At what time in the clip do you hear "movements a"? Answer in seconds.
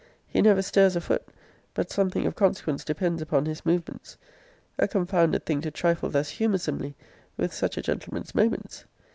3.67-4.87